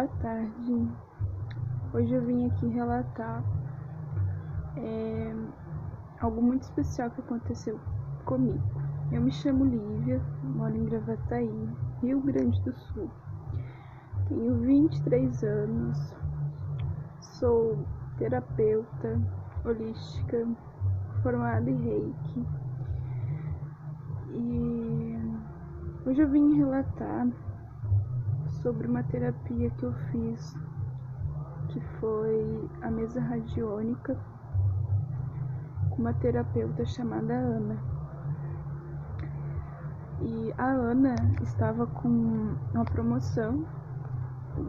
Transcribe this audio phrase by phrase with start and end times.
[0.00, 0.88] Boa tarde.
[1.92, 3.44] Hoje eu vim aqui relatar
[4.78, 5.34] é,
[6.22, 7.78] algo muito especial que aconteceu
[8.24, 8.62] comigo.
[9.12, 11.68] Eu me chamo Lívia, moro em Gravataí,
[12.00, 13.10] Rio Grande do Sul.
[14.26, 16.14] Tenho 23 anos,
[17.20, 17.84] sou
[18.16, 19.20] terapeuta
[19.66, 20.48] holística,
[21.22, 22.46] formada em Reiki.
[24.30, 25.18] E
[26.06, 27.28] hoje eu vim relatar
[28.62, 30.54] sobre uma terapia que eu fiz,
[31.68, 34.18] que foi a mesa radiônica
[35.90, 37.76] com uma terapeuta chamada Ana.
[40.22, 43.64] E a Ana estava com uma promoção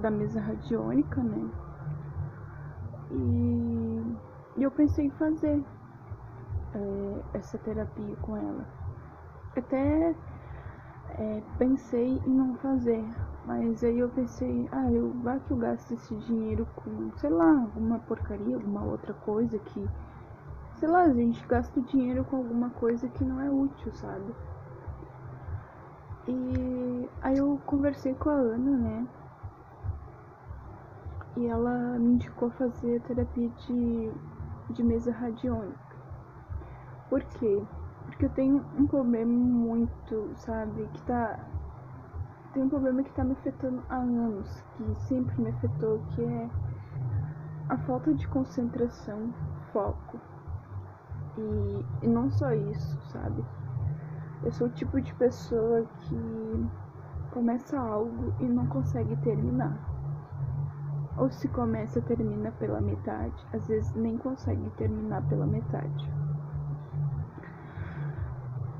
[0.01, 1.51] da mesa radiônica, né?
[3.11, 4.17] E,
[4.57, 5.63] eu pensei em fazer
[6.73, 8.65] é, essa terapia com ela.
[9.57, 10.15] Até
[11.17, 13.03] é, pensei em não fazer,
[13.45, 17.61] mas aí eu pensei, ah, eu vá que eu gasto esse dinheiro com, sei lá,
[17.61, 19.89] alguma porcaria, alguma outra coisa que.
[20.75, 24.33] Sei lá, a gente gasta o dinheiro com alguma coisa que não é útil, sabe?
[26.27, 29.07] E aí eu conversei com a Ana, né?
[31.37, 34.11] E ela me indicou fazer terapia de,
[34.69, 35.95] de mesa radiônica.
[37.09, 37.63] Por quê?
[38.05, 41.39] Porque eu tenho um problema muito, sabe, que tá
[42.53, 46.49] tem um problema que está me afetando há anos, que sempre me afetou, que é
[47.69, 49.33] a falta de concentração,
[49.71, 50.19] foco.
[51.37, 53.43] E, e não só isso, sabe?
[54.43, 56.69] Eu sou o tipo de pessoa que
[57.31, 59.77] começa algo e não consegue terminar.
[61.17, 63.47] Ou se começa, termina pela metade.
[63.53, 66.11] Às vezes nem consegue terminar pela metade.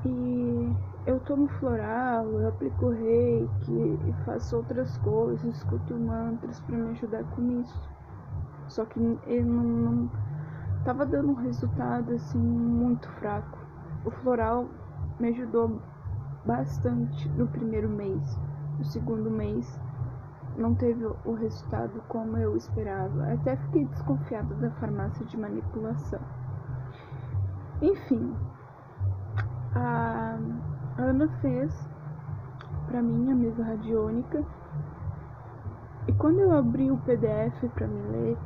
[0.04, 0.51] E
[1.04, 7.24] eu tomo floral, eu aplico reiki e faço outras coisas, escuto mantras para me ajudar
[7.24, 7.90] com isso.
[8.68, 10.10] Só que ele não, não
[10.84, 13.58] tava dando um resultado assim muito fraco.
[14.04, 14.68] O floral
[15.18, 15.80] me ajudou
[16.44, 18.38] bastante no primeiro mês.
[18.78, 19.80] No segundo mês
[20.56, 23.32] não teve o resultado como eu esperava.
[23.32, 26.20] Até fiquei desconfiada da farmácia de manipulação.
[27.80, 28.34] Enfim,
[29.74, 30.38] a
[30.98, 31.88] Ana fez
[32.86, 34.44] para mim a mesa radiônica.
[36.06, 38.38] E quando eu abri o PDF para me ler,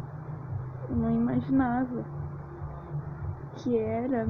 [0.89, 2.05] eu não imaginava
[3.57, 4.29] que era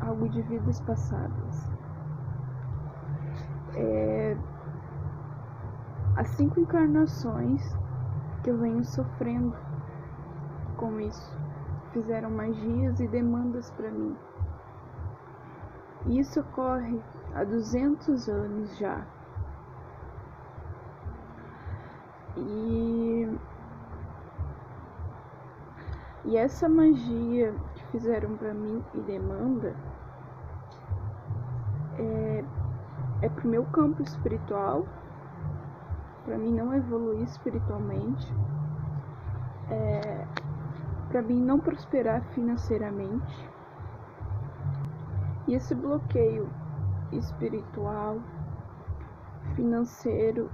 [0.00, 1.70] algo de vidas passadas.
[3.74, 4.36] É,
[6.16, 7.62] as cinco encarnações
[8.42, 9.56] que eu venho sofrendo
[10.76, 11.36] com isso
[11.92, 14.14] fizeram magias e demandas para mim.
[16.06, 17.02] E isso ocorre
[17.36, 19.04] há 200 anos já.
[22.34, 23.38] E,
[26.24, 29.74] e essa magia que fizeram para mim e demanda
[31.98, 32.44] é,
[33.22, 34.86] é pro meu campo espiritual,
[36.24, 38.34] para mim não evoluir espiritualmente,
[39.70, 40.26] é,
[41.08, 43.50] para mim não prosperar financeiramente.
[45.46, 46.48] E esse bloqueio
[47.12, 48.20] espiritual,
[49.54, 50.50] financeiro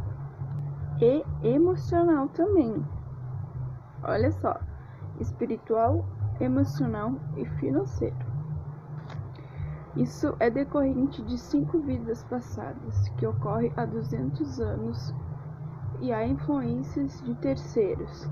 [1.01, 2.85] e emocional também.
[4.03, 4.59] Olha só,
[5.21, 6.05] espiritual,
[6.41, 8.33] emocional e financeiro.
[9.97, 15.15] Isso é decorrente de cinco vidas passadas que ocorre há 200 anos
[16.01, 18.29] e há influências de terceiros.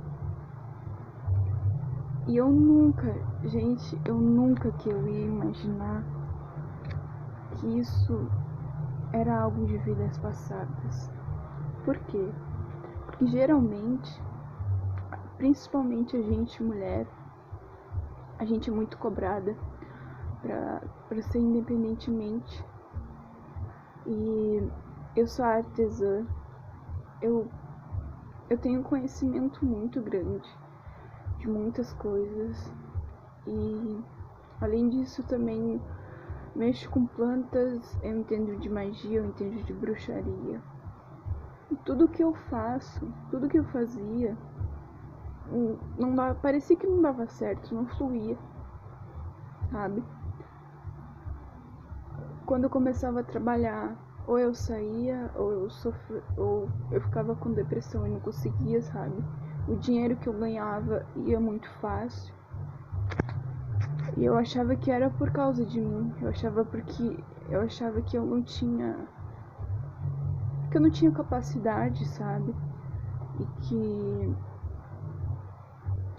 [2.26, 3.14] E eu nunca,
[3.44, 6.02] gente, eu nunca que eu ia imaginar
[7.60, 8.30] que isso
[9.12, 11.10] era algo de vidas passadas.
[11.84, 12.32] Por quê?
[13.04, 14.22] Porque geralmente,
[15.36, 17.06] principalmente a gente mulher,
[18.38, 19.54] a gente é muito cobrada
[20.40, 22.64] para ser independentemente.
[24.06, 24.66] E
[25.14, 26.26] eu sou artesã,
[27.20, 27.46] eu,
[28.48, 30.48] eu tenho conhecimento muito grande
[31.38, 32.72] de muitas coisas
[33.46, 34.02] e
[34.60, 35.80] além disso também
[36.54, 40.60] Mexo com plantas, eu entendo de magia, eu entendo de bruxaria.
[41.70, 44.36] E tudo que eu faço, tudo que eu fazia,
[45.96, 48.36] não dava, parecia que não dava certo, não fluía,
[49.70, 50.02] sabe?
[52.44, 53.96] Quando eu começava a trabalhar,
[54.26, 59.24] ou eu saía, ou eu sofria, ou eu ficava com depressão e não conseguia, sabe?
[59.68, 62.34] O dinheiro que eu ganhava ia muito fácil.
[64.20, 66.12] E eu achava que era por causa de mim.
[66.20, 69.08] Eu achava porque eu achava que eu não tinha
[70.70, 72.54] que eu não tinha capacidade, sabe?
[73.40, 74.36] e que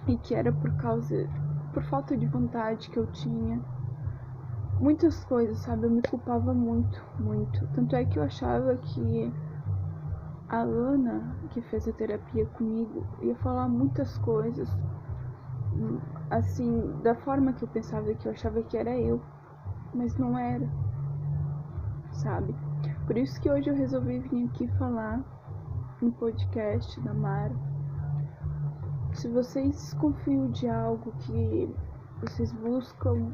[0.08, 1.30] e que era por causa
[1.72, 3.62] por falta de vontade que eu tinha
[4.80, 5.86] muitas coisas, sabe?
[5.86, 7.68] Eu me culpava muito, muito.
[7.68, 9.32] Tanto é que eu achava que
[10.50, 14.68] a Ana, que fez a terapia comigo, ia falar muitas coisas,
[16.32, 19.22] assim, da forma que eu pensava que eu achava que era eu,
[19.94, 20.68] mas não era,
[22.14, 22.56] sabe?
[23.06, 25.22] Por isso que hoje eu resolvi vir aqui falar
[26.02, 27.56] no podcast da Mara.
[29.14, 31.70] Se vocês confiam de algo que
[32.22, 33.34] vocês buscam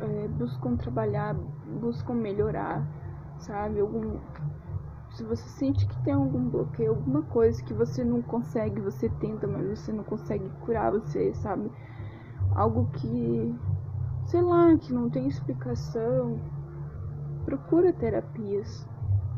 [0.00, 1.34] é, buscam trabalhar,
[1.80, 2.86] buscam melhorar,
[3.38, 3.80] sabe?
[3.80, 4.18] Algum,
[5.16, 9.46] se você sente que tem algum bloqueio, alguma coisa que você não consegue, você tenta,
[9.46, 11.72] mas você não consegue curar você, sabe?
[12.54, 13.58] Algo que,
[14.26, 16.38] sei lá, que não tem explicação,
[17.46, 18.86] procura terapias.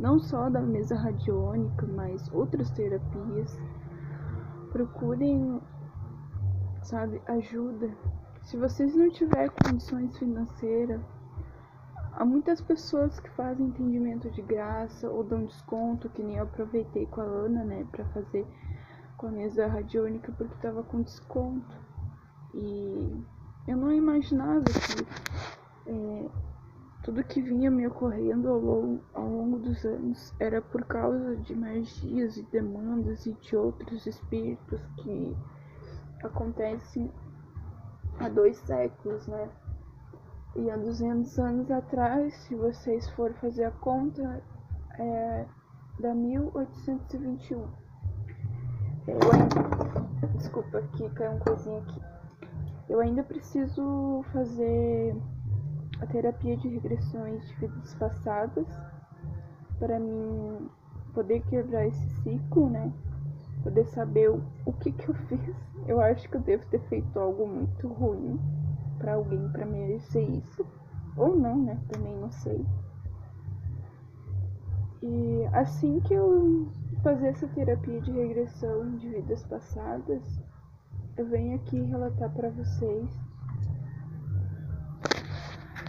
[0.01, 3.57] Não só da mesa radiônica, mas outras terapias.
[4.73, 5.61] Procurem,
[6.83, 7.97] sabe, ajuda
[8.49, 11.03] se vocês não tiverem condições financeiras,
[12.19, 17.07] há muitas pessoas que fazem entendimento de graça ou dão desconto, que nem eu aproveitei
[17.07, 18.45] com a Ana, né, para fazer
[19.17, 21.77] com a mesa radiônica porque tava com desconto.
[22.53, 23.25] E
[23.69, 26.29] eu não imaginava que é,
[27.05, 31.55] tudo que vinha me ocorrendo ao longo, ao longo dos anos era por causa de
[31.55, 35.37] magias e demandas e de outros espíritos que
[36.25, 37.13] acontecem
[38.19, 39.49] há dois séculos, né?
[40.59, 44.43] E há 200 anos atrás, se vocês forem fazer a conta,
[44.99, 45.47] é
[46.01, 47.59] da 1821.
[49.07, 50.37] Eu ainda...
[50.37, 52.01] Desculpa, aqui caiu um coisinha aqui.
[52.89, 55.17] Eu ainda preciso fazer
[56.01, 58.67] a terapia de regressões de vidas passadas
[59.79, 60.69] para mim
[61.15, 62.93] poder quebrar esse ciclo, né?
[63.63, 65.41] Poder saber o, o que que eu fiz
[65.87, 68.39] eu acho que eu devo ter feito algo muito ruim
[68.99, 70.67] para alguém para merecer isso.
[71.17, 71.79] Ou não, né?
[71.89, 72.65] Também não sei.
[75.03, 76.71] E assim que eu
[77.03, 80.23] fazer essa terapia de regressão de vidas passadas,
[81.17, 83.09] eu venho aqui relatar para vocês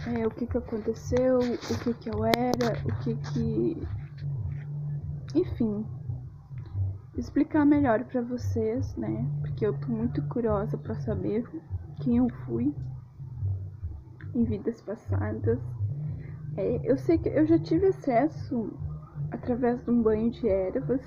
[0.06, 3.88] é, o que que aconteceu, o que que eu era, o que que.
[5.34, 5.86] Enfim,
[7.16, 9.26] explicar melhor para vocês, né?
[9.40, 11.44] Porque eu tô muito curiosa para saber
[12.02, 12.74] quem eu fui
[14.34, 15.58] em vidas passadas.
[16.56, 18.72] É, eu sei que eu já tive acesso
[19.30, 21.02] através de um banho de ervas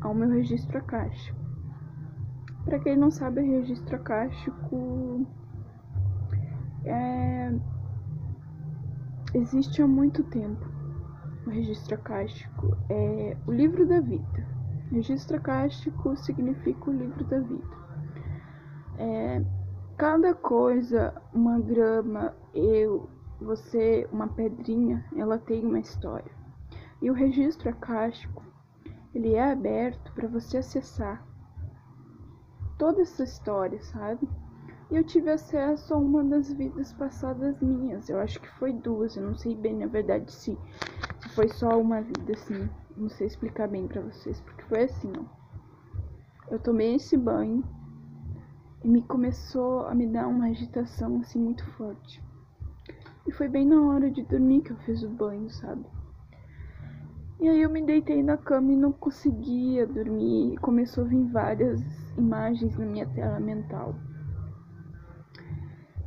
[0.00, 1.38] ao meu registro acástico.
[2.64, 5.26] Para quem não sabe, o registro acástico
[6.84, 7.52] é,
[9.34, 10.74] existe há muito tempo
[11.46, 14.46] o registro acástico é o livro da vida.
[14.90, 17.76] Registro acástico significa o livro da vida.
[18.96, 19.42] É,
[19.96, 23.08] cada coisa, uma grama, eu,
[23.40, 26.32] você, uma pedrinha, ela tem uma história.
[27.00, 28.42] E o registro acástico,
[29.14, 31.24] ele é aberto para você acessar
[32.78, 34.28] toda essa história, sabe?
[34.90, 38.08] E eu tive acesso a uma das vidas passadas minhas.
[38.08, 40.58] Eu acho que foi duas, eu não sei bem na verdade se
[41.34, 42.68] foi só uma vida, assim.
[42.96, 45.24] Não sei explicar bem pra vocês, porque foi assim, ó.
[46.50, 47.64] Eu tomei esse banho
[48.84, 52.22] e me começou a me dar uma agitação, assim, muito forte.
[53.26, 55.86] E foi bem na hora de dormir que eu fiz o banho, sabe?
[57.40, 60.58] E aí eu me deitei na cama e não conseguia dormir.
[60.58, 61.82] Começou a vir várias
[62.18, 63.94] imagens na minha tela mental.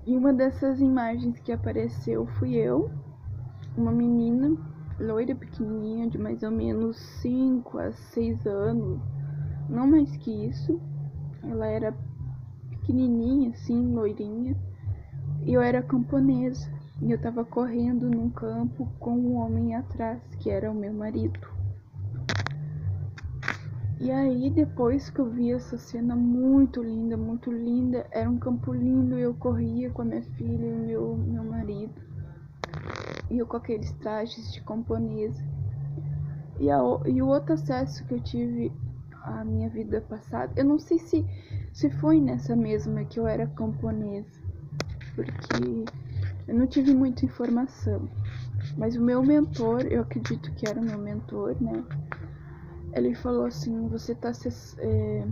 [0.06, 2.92] E uma dessas imagens que apareceu fui eu,
[3.76, 4.56] uma menina
[5.00, 9.02] loira pequenininha, de mais ou menos 5 a 6 anos,
[9.68, 10.80] não mais que isso.
[11.44, 11.92] Ela era
[12.88, 14.56] pequenininha, assim, loirinha,
[15.44, 16.72] e eu era camponesa.
[17.02, 21.40] E eu tava correndo num campo com um homem atrás, que era o meu marido.
[24.00, 28.74] E aí, depois que eu vi essa cena muito linda, muito linda, era um campo
[28.74, 32.08] lindo, e eu corria com a minha filha e o meu, meu marido
[33.30, 35.44] e eu com aqueles trajes de camponesa.
[36.60, 38.72] E, a, e o outro acesso que eu tive
[39.24, 41.26] à minha vida passada, eu não sei se,
[41.78, 44.42] se foi nessa mesma que eu era camponesa,
[45.14, 45.86] porque
[46.48, 48.10] eu não tive muita informação.
[48.76, 51.86] Mas o meu mentor, eu acredito que era o meu mentor, né?
[52.94, 55.28] Ele falou assim: você tá, se, é,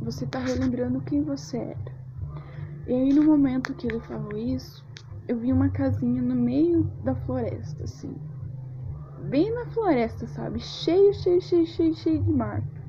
[0.00, 1.92] você tá relembrando quem você era.
[2.86, 4.86] E aí, no momento que ele falou isso,
[5.26, 8.14] eu vi uma casinha no meio da floresta, assim.
[9.28, 10.60] bem na floresta, sabe?
[10.60, 12.83] Cheio, cheio, cheio, cheio, cheio de mato.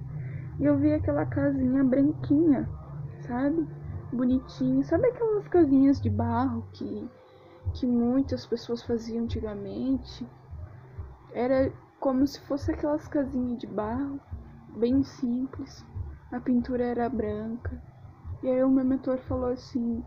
[0.60, 2.70] E eu vi aquela casinha branquinha,
[3.28, 3.68] sabe?
[4.12, 4.84] Bonitinha.
[4.84, 7.10] Sabe aquelas casinhas de barro que,
[7.74, 10.26] que muitas pessoas faziam antigamente?
[11.34, 14.22] Era como se fosse aquelas casinhas de barro,
[14.78, 15.86] bem simples.
[16.32, 17.82] A pintura era branca.
[18.42, 20.04] E aí o meu mentor falou assim: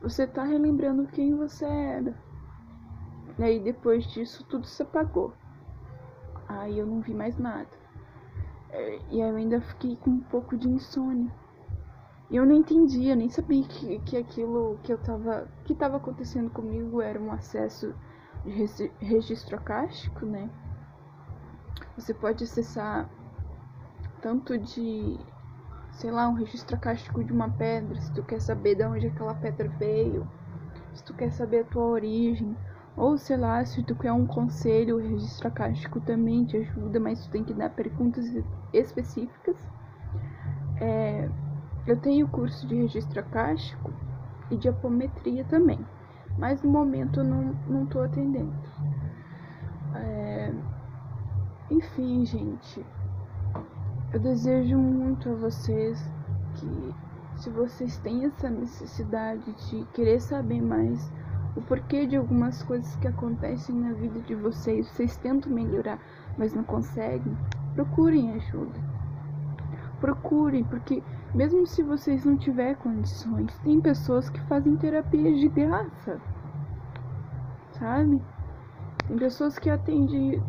[0.00, 2.14] Você tá relembrando quem você era.
[3.38, 5.34] E aí depois disso tudo se apagou.
[6.48, 7.81] Aí eu não vi mais nada.
[9.10, 11.30] E eu ainda fiquei com um pouco de insônia.
[12.30, 15.48] Eu não entendia, nem sabia que, que aquilo que eu tava.
[15.64, 17.94] que tava acontecendo comigo era um acesso
[18.44, 20.48] de registro acástico, né?
[21.96, 23.08] Você pode acessar
[24.22, 25.18] tanto de,
[25.90, 29.34] sei lá, um registro acástico de uma pedra, se tu quer saber de onde aquela
[29.34, 30.26] pedra veio,
[30.94, 32.56] se tu quer saber a tua origem,
[32.96, 37.24] ou sei lá, se tu quer um conselho, o registro acástico também te ajuda, mas
[37.24, 38.24] tu tem que dar perguntas
[38.72, 39.56] específicas.
[40.80, 41.28] É,
[41.86, 43.92] eu tenho curso de registro acástico
[44.50, 45.78] e de apometria também,
[46.38, 48.52] mas no momento eu não, não atendendo.
[49.94, 50.52] É,
[51.70, 52.84] enfim, gente,
[54.12, 55.98] eu desejo muito a vocês
[56.54, 56.94] que,
[57.36, 61.10] se vocês têm essa necessidade de querer saber mais
[61.54, 65.98] o porquê de algumas coisas que acontecem na vida de vocês, vocês tentam melhorar,
[66.38, 67.36] mas não conseguem,
[67.74, 68.80] procurem ajuda.
[70.00, 71.02] Procurem, porque
[71.34, 76.20] mesmo se vocês não tiverem condições, tem pessoas que fazem terapia de graça.
[77.72, 78.20] Sabe?
[79.06, 80.42] Tem pessoas que atendem,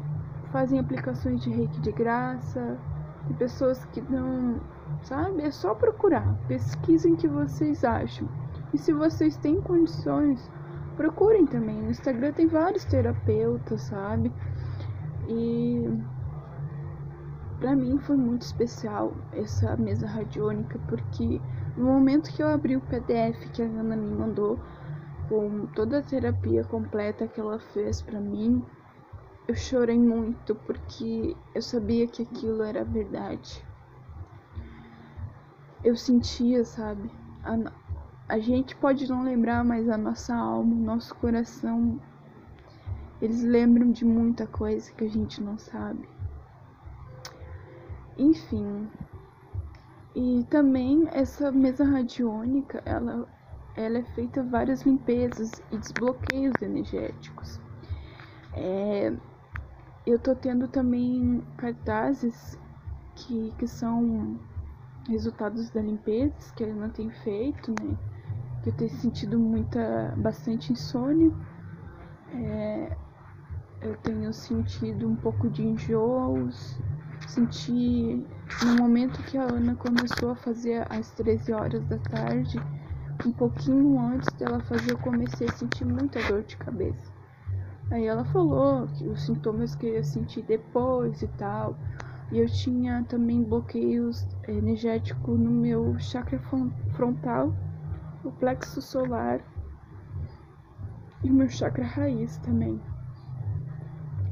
[0.51, 2.77] fazem aplicações de reiki de graça.
[3.27, 4.59] Tem pessoas que não,
[5.01, 5.41] sabe?
[5.41, 6.35] É só procurar.
[6.47, 8.27] Pesquisem o que vocês acham.
[8.73, 10.51] E se vocês têm condições,
[10.93, 11.81] procurem também.
[11.81, 14.31] No Instagram tem vários terapeutas, sabe?
[15.27, 15.85] E
[17.59, 21.41] para mim foi muito especial essa mesa radiônica, porque
[21.77, 24.59] no momento que eu abri o PDF que a Ana me mandou,
[25.29, 28.63] com toda a terapia completa que ela fez para mim,
[29.47, 33.65] eu chorei muito porque eu sabia que aquilo era verdade.
[35.83, 37.09] Eu sentia, sabe,
[38.27, 41.99] a gente pode não lembrar, mas a nossa alma, o nosso coração,
[43.21, 46.07] eles lembram de muita coisa que a gente não sabe.
[48.17, 48.89] Enfim.
[50.15, 53.27] E também essa mesa radiônica, ela,
[53.75, 57.59] ela é feita várias limpezas e desbloqueios energéticos.
[58.53, 59.11] É,
[60.05, 62.59] eu tô tendo também cartazes
[63.15, 64.39] que, que são
[65.07, 67.95] resultados da limpeza que eu não tenho feito, né?
[68.61, 71.31] que eu tenho sentido muita, bastante insônia.
[72.33, 72.97] É,
[73.81, 76.79] eu tenho sentido um pouco de enjoos.
[77.27, 78.25] Senti
[78.63, 82.59] no momento que a Ana começou a fazer às 13 horas da tarde,
[83.25, 87.11] um pouquinho antes dela fazer, eu comecei a sentir muita dor de cabeça.
[87.91, 91.77] Aí ela falou que os sintomas que eu ia sentir depois e tal.
[92.33, 96.39] E eu tinha também bloqueios energéticos no meu chakra
[96.89, 97.53] frontal
[98.23, 99.39] o plexo solar
[101.23, 102.81] e o meu chakra raiz também.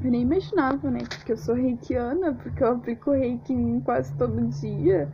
[0.02, 0.98] Eu nem imaginava, né?
[1.08, 5.08] Porque eu sou reikiana, porque eu aplico reiki em quase todo dia.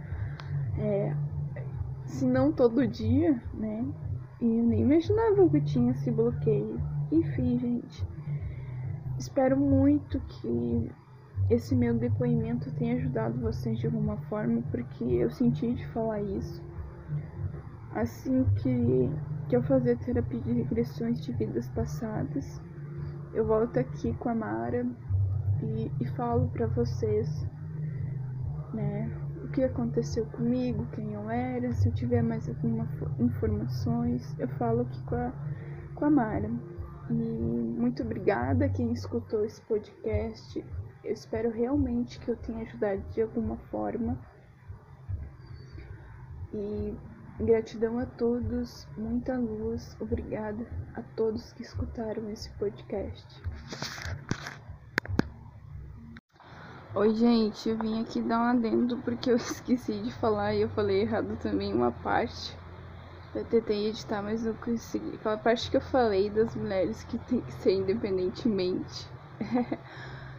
[0.78, 1.14] É,
[2.06, 3.84] se não todo dia, né?
[4.40, 6.80] E eu nem imaginava que tinha esse bloqueio.
[7.12, 8.02] Enfim, gente.
[9.18, 10.90] Espero muito que
[11.50, 16.62] esse meu depoimento tenha ajudado vocês de alguma forma, porque eu senti de falar isso
[17.98, 19.10] Assim que,
[19.48, 22.60] que eu fazer terapia de regressões de vidas passadas,
[23.32, 24.86] eu volto aqui com a Mara
[25.62, 27.46] e, e falo para vocês,
[28.74, 29.10] né,
[29.42, 32.88] o que aconteceu comigo, quem eu era, se eu tiver mais algumas
[33.18, 35.32] informações, eu falo aqui com a,
[35.94, 36.50] com a Mara.
[37.10, 40.62] E muito obrigada a quem escutou esse podcast.
[41.04, 44.18] Eu espero realmente que eu tenha ajudado de alguma forma.
[46.52, 46.96] E
[47.40, 53.24] Gratidão a todos, muita luz, obrigada a todos que escutaram esse podcast.
[56.96, 60.68] Oi, gente, eu vim aqui dar um adendo porque eu esqueci de falar e eu
[60.70, 62.58] falei errado também uma parte.
[63.32, 65.14] Eu tentei editar, mas não consegui.
[65.14, 69.08] Aquela parte que eu falei das mulheres que tem que ser independentemente.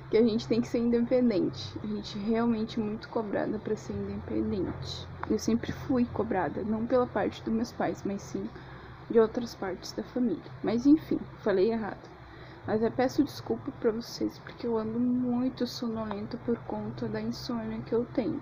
[0.09, 1.79] que a gente tem que ser independente.
[1.83, 5.07] A gente é realmente muito cobrada para ser independente.
[5.29, 8.49] Eu sempre fui cobrada, não pela parte dos meus pais, mas sim
[9.09, 10.51] de outras partes da família.
[10.63, 12.09] Mas enfim, falei errado.
[12.65, 17.81] Mas eu peço desculpa para vocês porque eu ando muito sonolenta por conta da insônia
[17.81, 18.41] que eu tenho,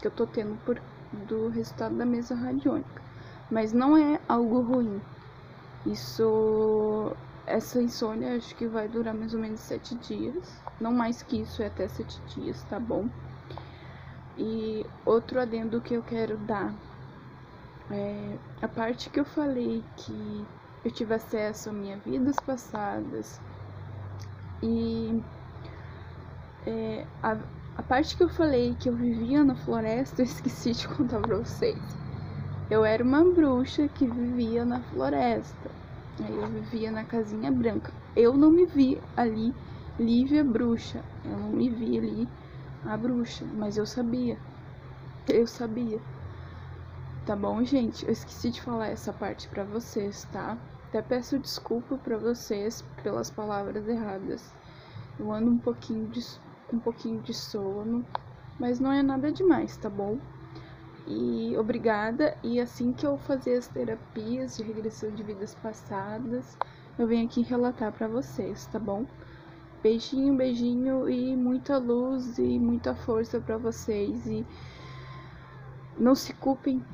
[0.00, 0.80] que eu tô tendo por
[1.12, 3.02] do resultado da mesa radiônica.
[3.50, 5.00] Mas não é algo ruim.
[5.86, 7.16] Isso
[7.50, 10.62] essa insônia acho que vai durar mais ou menos sete dias.
[10.80, 13.08] Não mais que isso, é até sete dias, tá bom?
[14.36, 16.74] E outro adendo que eu quero dar
[17.90, 20.46] é a parte que eu falei que
[20.84, 23.40] eu tive acesso a minhas vidas passadas
[24.62, 25.22] e
[26.66, 27.32] é, a,
[27.76, 31.36] a parte que eu falei que eu vivia na floresta, eu esqueci de contar pra
[31.38, 31.78] vocês.
[32.70, 35.79] Eu era uma bruxa que vivia na floresta.
[36.24, 37.92] Aí eu vivia na casinha branca.
[38.14, 39.54] Eu não me vi ali
[39.98, 41.04] Lívia bruxa.
[41.24, 42.28] Eu não me vi ali
[42.86, 44.38] a bruxa, mas eu sabia.
[45.28, 46.00] Eu sabia.
[47.26, 48.06] Tá bom, gente?
[48.06, 50.56] Eu esqueci de falar essa parte para vocês, tá?
[50.88, 54.54] Até peço desculpa para vocês pelas palavras erradas.
[55.18, 56.24] Eu ando um pouquinho de
[56.72, 58.04] um pouquinho de sono,
[58.58, 60.18] mas não é nada demais, tá bom?
[61.06, 62.36] E obrigada.
[62.42, 66.56] E assim que eu fazer as terapias de regressão de vidas passadas,
[66.98, 69.06] eu venho aqui relatar para vocês, tá bom?
[69.82, 74.44] Beijinho, beijinho e muita luz e muita força para vocês e
[75.98, 76.84] não se culpem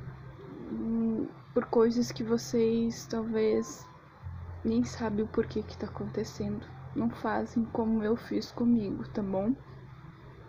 [0.71, 3.85] hum, por coisas que vocês talvez
[4.65, 6.67] nem sabem o porquê que tá acontecendo.
[6.95, 9.55] Não fazem como eu fiz comigo, tá bom?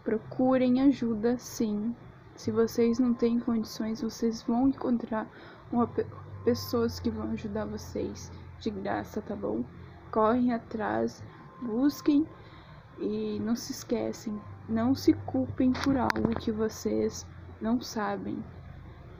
[0.03, 1.95] Procurem ajuda sim,
[2.37, 5.27] se vocês não têm condições, vocês vão encontrar
[5.71, 5.87] uma,
[6.45, 9.65] pessoas que vão ajudar vocês de graça, tá bom?
[10.11, 11.23] Correm atrás,
[11.61, 12.27] busquem
[12.99, 14.39] e não se esquecem,
[14.69, 17.25] não se culpem por algo que vocês
[17.59, 18.41] não sabem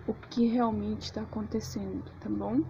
[0.08, 2.62] o que realmente está acontecendo, tá bom?